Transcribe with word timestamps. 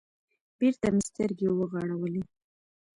بېرته 0.59 0.87
مې 0.93 1.01
سترگې 1.09 1.47
وغړولې. 1.51 2.23